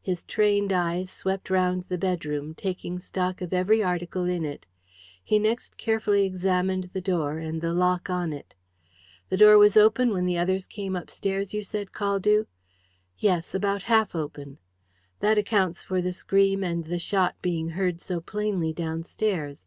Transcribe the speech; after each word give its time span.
His 0.00 0.22
trained 0.22 0.72
eyes 0.72 1.10
swept 1.10 1.50
round 1.50 1.84
the 1.90 1.98
bedroom, 1.98 2.54
taking 2.54 2.98
stock 2.98 3.42
of 3.42 3.52
every 3.52 3.82
article 3.82 4.24
in 4.24 4.42
it. 4.42 4.64
He 5.22 5.38
next 5.38 5.76
carefully 5.76 6.24
examined 6.24 6.84
the 6.94 7.02
door, 7.02 7.36
and 7.36 7.60
the 7.60 7.74
lock 7.74 8.08
on 8.08 8.32
it. 8.32 8.54
"The 9.28 9.36
door 9.36 9.58
was 9.58 9.76
open 9.76 10.14
when 10.14 10.24
the 10.24 10.38
others 10.38 10.66
came 10.66 10.96
upstairs, 10.96 11.52
you 11.52 11.62
said, 11.62 11.92
Caldew?" 11.92 12.46
"Yes 13.18 13.54
about 13.54 13.82
half 13.82 14.14
open." 14.14 14.56
"That 15.20 15.36
accounts 15.36 15.84
for 15.84 16.00
the 16.00 16.14
scream 16.14 16.64
and 16.64 16.86
the 16.86 16.98
shot 16.98 17.34
being 17.42 17.68
heard 17.76 18.00
so 18.00 18.22
plainly 18.22 18.72
downstairs. 18.72 19.66